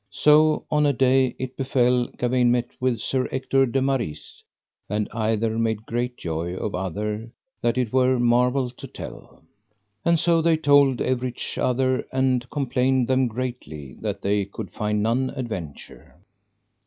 So 0.09 0.65
on 0.71 0.87
a 0.87 0.93
day 0.93 1.35
it 1.37 1.55
befell 1.55 2.07
Gawaine 2.17 2.49
met 2.51 2.69
with 2.79 2.99
Sir 2.99 3.29
Ector 3.31 3.67
de 3.67 3.83
Maris, 3.83 4.41
and 4.89 5.07
either 5.13 5.59
made 5.59 5.85
great 5.85 6.17
joy 6.17 6.55
of 6.55 6.73
other 6.73 7.29
that 7.61 7.77
it 7.77 7.93
were 7.93 8.17
marvel 8.17 8.71
to 8.71 8.87
tell. 8.87 9.43
And 10.03 10.17
so 10.17 10.41
they 10.41 10.57
told 10.57 11.01
everych 11.01 11.55
other, 11.55 12.03
and 12.11 12.49
complained 12.49 13.07
them 13.09 13.27
greatly 13.27 13.95
that 14.01 14.23
they 14.23 14.45
could 14.45 14.71
find 14.71 15.03
none 15.03 15.29
adventure. 15.35 16.15